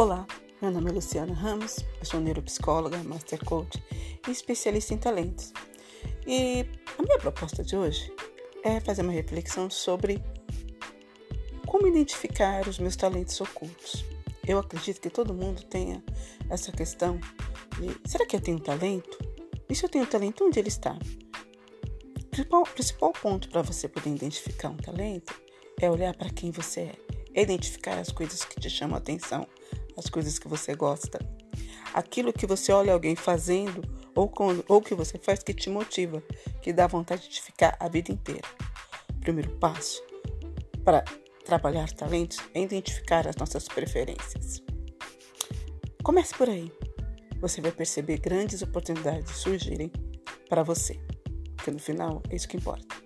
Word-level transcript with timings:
Olá, 0.00 0.26
meu 0.62 0.70
nome 0.70 0.88
é 0.88 0.94
Luciana 0.94 1.34
Ramos, 1.34 1.84
sou 2.02 2.20
neuropsicóloga, 2.20 2.96
master 3.04 3.44
coach 3.44 3.84
e 4.26 4.30
especialista 4.30 4.94
em 4.94 4.96
talentos. 4.96 5.52
E 6.26 6.64
a 6.98 7.02
minha 7.02 7.18
proposta 7.18 7.62
de 7.62 7.76
hoje 7.76 8.10
é 8.64 8.80
fazer 8.80 9.02
uma 9.02 9.12
reflexão 9.12 9.68
sobre 9.68 10.24
como 11.66 11.86
identificar 11.86 12.66
os 12.66 12.78
meus 12.78 12.96
talentos 12.96 13.38
ocultos. 13.42 14.02
Eu 14.48 14.58
acredito 14.58 15.02
que 15.02 15.10
todo 15.10 15.34
mundo 15.34 15.64
tenha 15.64 16.02
essa 16.48 16.72
questão 16.72 17.20
de: 17.78 18.08
será 18.08 18.24
que 18.24 18.36
eu 18.36 18.40
tenho 18.40 18.58
talento? 18.58 19.18
E 19.68 19.74
se 19.74 19.84
eu 19.84 19.90
tenho 19.90 20.06
talento, 20.06 20.46
onde 20.46 20.58
ele 20.58 20.68
está? 20.68 20.94
O 20.94 22.30
principal, 22.30 22.62
principal 22.62 23.12
ponto 23.12 23.50
para 23.50 23.60
você 23.60 23.86
poder 23.86 24.08
identificar 24.08 24.70
um 24.70 24.78
talento 24.78 25.38
é 25.78 25.90
olhar 25.90 26.16
para 26.16 26.30
quem 26.30 26.50
você 26.50 26.80
é, 26.80 26.92
é 27.34 27.42
identificar 27.42 27.98
as 27.98 28.10
coisas 28.10 28.42
que 28.46 28.58
te 28.58 28.70
chamam 28.70 28.96
a 28.96 28.98
atenção 28.98 29.46
as 30.00 30.10
coisas 30.10 30.38
que 30.38 30.48
você 30.48 30.74
gosta, 30.74 31.18
aquilo 31.94 32.32
que 32.32 32.46
você 32.46 32.72
olha 32.72 32.92
alguém 32.92 33.14
fazendo 33.14 33.82
ou, 34.14 34.28
quando, 34.28 34.64
ou 34.68 34.80
que 34.80 34.94
você 34.94 35.18
faz 35.18 35.42
que 35.42 35.54
te 35.54 35.70
motiva, 35.70 36.22
que 36.60 36.72
dá 36.72 36.86
vontade 36.86 37.28
de 37.28 37.40
ficar 37.40 37.76
a 37.78 37.88
vida 37.88 38.10
inteira. 38.10 38.48
O 39.10 39.20
primeiro 39.20 39.50
passo 39.58 40.02
para 40.84 41.04
trabalhar 41.44 41.92
talentos 41.92 42.38
é 42.54 42.62
identificar 42.62 43.28
as 43.28 43.36
nossas 43.36 43.68
preferências. 43.68 44.62
Comece 46.02 46.34
por 46.34 46.48
aí. 46.48 46.72
Você 47.40 47.60
vai 47.60 47.72
perceber 47.72 48.18
grandes 48.18 48.62
oportunidades 48.62 49.36
surgirem 49.36 49.92
para 50.48 50.62
você, 50.62 50.98
porque 51.56 51.70
no 51.70 51.78
final 51.78 52.22
é 52.30 52.36
isso 52.36 52.48
que 52.48 52.56
importa. 52.56 52.99